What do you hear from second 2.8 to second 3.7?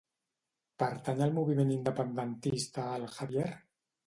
el Javier?